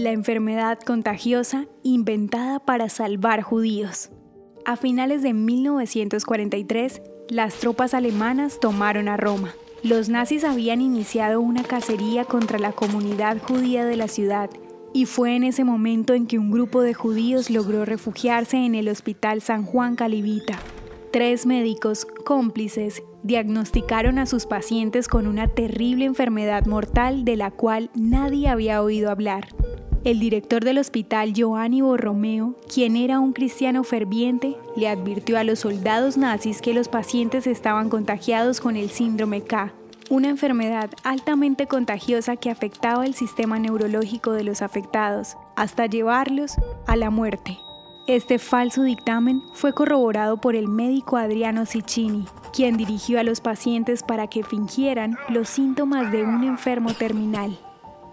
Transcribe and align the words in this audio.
la 0.00 0.10
enfermedad 0.10 0.78
contagiosa 0.80 1.66
inventada 1.82 2.58
para 2.58 2.88
salvar 2.88 3.42
judíos. 3.42 4.10
A 4.64 4.76
finales 4.76 5.22
de 5.22 5.32
1943, 5.34 7.02
las 7.28 7.54
tropas 7.56 7.94
alemanas 7.94 8.58
tomaron 8.60 9.08
a 9.08 9.16
Roma. 9.16 9.54
Los 9.82 10.08
nazis 10.08 10.44
habían 10.44 10.80
iniciado 10.80 11.40
una 11.40 11.62
cacería 11.62 12.24
contra 12.24 12.58
la 12.58 12.72
comunidad 12.72 13.38
judía 13.38 13.84
de 13.84 13.96
la 13.96 14.08
ciudad 14.08 14.50
y 14.92 15.06
fue 15.06 15.36
en 15.36 15.44
ese 15.44 15.64
momento 15.64 16.14
en 16.14 16.26
que 16.26 16.38
un 16.38 16.50
grupo 16.50 16.82
de 16.82 16.94
judíos 16.94 17.48
logró 17.48 17.84
refugiarse 17.84 18.56
en 18.56 18.74
el 18.74 18.88
Hospital 18.88 19.40
San 19.40 19.64
Juan 19.64 19.96
Calibita. 19.96 20.58
Tres 21.12 21.46
médicos 21.46 22.06
cómplices 22.24 23.02
diagnosticaron 23.22 24.18
a 24.18 24.26
sus 24.26 24.46
pacientes 24.46 25.08
con 25.08 25.26
una 25.26 25.48
terrible 25.48 26.04
enfermedad 26.04 26.66
mortal 26.66 27.24
de 27.24 27.36
la 27.36 27.50
cual 27.50 27.90
nadie 27.94 28.48
había 28.48 28.82
oído 28.82 29.10
hablar. 29.10 29.48
El 30.02 30.18
director 30.18 30.64
del 30.64 30.78
hospital, 30.78 31.34
Giovanni 31.34 31.82
Borromeo, 31.82 32.54
quien 32.72 32.96
era 32.96 33.20
un 33.20 33.34
cristiano 33.34 33.84
ferviente, 33.84 34.56
le 34.74 34.88
advirtió 34.88 35.38
a 35.38 35.44
los 35.44 35.58
soldados 35.58 36.16
nazis 36.16 36.62
que 36.62 36.72
los 36.72 36.88
pacientes 36.88 37.46
estaban 37.46 37.90
contagiados 37.90 38.62
con 38.62 38.76
el 38.76 38.88
síndrome 38.88 39.42
K, 39.42 39.74
una 40.08 40.30
enfermedad 40.30 40.88
altamente 41.04 41.66
contagiosa 41.66 42.36
que 42.36 42.48
afectaba 42.48 43.04
el 43.04 43.12
sistema 43.12 43.58
neurológico 43.58 44.32
de 44.32 44.44
los 44.44 44.62
afectados, 44.62 45.36
hasta 45.54 45.84
llevarlos 45.84 46.54
a 46.86 46.96
la 46.96 47.10
muerte. 47.10 47.58
Este 48.06 48.38
falso 48.38 48.82
dictamen 48.82 49.42
fue 49.52 49.74
corroborado 49.74 50.40
por 50.40 50.56
el 50.56 50.66
médico 50.66 51.18
Adriano 51.18 51.66
Ciccini, 51.66 52.24
quien 52.54 52.78
dirigió 52.78 53.20
a 53.20 53.22
los 53.22 53.42
pacientes 53.42 54.02
para 54.02 54.28
que 54.28 54.44
fingieran 54.44 55.18
los 55.28 55.50
síntomas 55.50 56.10
de 56.10 56.24
un 56.24 56.42
enfermo 56.44 56.94
terminal. 56.94 57.58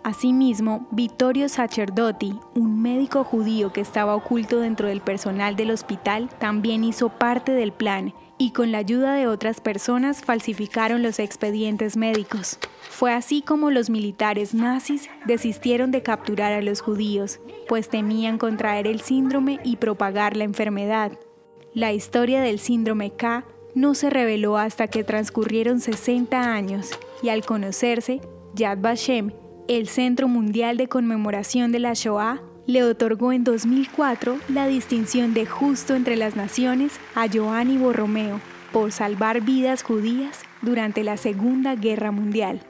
Asimismo, 0.07 0.87
Vittorio 0.89 1.49
Sacerdoti, 1.49 2.39
un 2.55 2.81
médico 2.81 3.25
judío 3.25 3.73
que 3.73 3.81
estaba 3.81 4.15
oculto 4.15 4.61
dentro 4.61 4.87
del 4.87 5.01
personal 5.01 5.57
del 5.57 5.69
hospital, 5.69 6.29
también 6.39 6.85
hizo 6.85 7.09
parte 7.09 7.51
del 7.51 7.73
plan 7.73 8.13
y 8.37 8.51
con 8.51 8.71
la 8.71 8.77
ayuda 8.77 9.15
de 9.15 9.27
otras 9.27 9.59
personas 9.59 10.21
falsificaron 10.23 11.03
los 11.03 11.19
expedientes 11.19 11.97
médicos. 11.97 12.57
Fue 12.89 13.11
así 13.11 13.41
como 13.41 13.69
los 13.69 13.89
militares 13.89 14.53
nazis 14.53 15.09
desistieron 15.25 15.91
de 15.91 16.03
capturar 16.03 16.53
a 16.53 16.61
los 16.61 16.79
judíos, 16.79 17.41
pues 17.67 17.89
temían 17.89 18.37
contraer 18.37 18.87
el 18.87 19.01
síndrome 19.01 19.59
y 19.65 19.75
propagar 19.75 20.37
la 20.37 20.45
enfermedad. 20.45 21.19
La 21.73 21.91
historia 21.91 22.39
del 22.39 22.59
síndrome 22.59 23.11
K 23.11 23.43
no 23.75 23.93
se 23.93 24.09
reveló 24.09 24.57
hasta 24.57 24.87
que 24.87 25.03
transcurrieron 25.03 25.81
60 25.81 26.53
años 26.53 26.91
y 27.21 27.27
al 27.27 27.43
conocerse, 27.45 28.21
Yad 28.55 28.77
Vashem 28.77 29.33
el 29.67 29.87
Centro 29.87 30.27
Mundial 30.27 30.77
de 30.77 30.87
Conmemoración 30.87 31.71
de 31.71 31.79
la 31.79 31.93
Shoah 31.93 32.41
le 32.65 32.83
otorgó 32.83 33.31
en 33.31 33.43
2004 33.43 34.37
la 34.49 34.67
distinción 34.67 35.33
de 35.33 35.45
Justo 35.45 35.95
entre 35.95 36.15
las 36.15 36.35
Naciones 36.35 36.99
a 37.15 37.27
Giovanni 37.27 37.77
Borromeo 37.77 38.39
por 38.71 38.91
salvar 38.91 39.41
vidas 39.41 39.83
judías 39.83 40.41
durante 40.61 41.03
la 41.03 41.17
Segunda 41.17 41.75
Guerra 41.75 42.11
Mundial. 42.11 42.61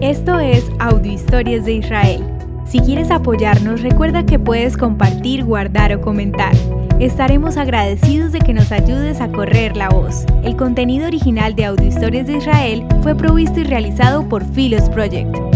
Esto 0.00 0.38
es 0.38 0.64
Audio 0.78 1.12
Historias 1.12 1.64
de 1.64 1.74
Israel. 1.74 2.24
Si 2.66 2.80
quieres 2.80 3.10
apoyarnos, 3.10 3.82
recuerda 3.82 4.26
que 4.26 4.38
puedes 4.38 4.76
compartir, 4.76 5.44
guardar 5.44 5.92
o 5.94 6.00
comentar. 6.00 6.54
Estaremos 7.00 7.56
agradecidos 7.56 8.32
de 8.32 8.40
que 8.40 8.52
nos 8.52 8.72
ayudes 8.72 9.20
a 9.20 9.28
correr 9.28 9.76
la 9.76 9.88
voz. 9.88 10.26
El 10.42 10.56
contenido 10.56 11.06
original 11.06 11.54
de 11.54 11.66
Audio 11.66 11.86
Historias 11.86 12.26
de 12.26 12.38
Israel 12.38 12.84
fue 13.04 13.14
provisto 13.14 13.60
y 13.60 13.64
realizado 13.64 14.28
por 14.28 14.44
Philos 14.44 14.90
Project. 14.90 15.47